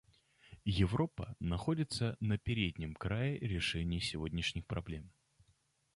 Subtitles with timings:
[0.65, 5.11] Европа находится на переднем крае решения сегодняшних проблем.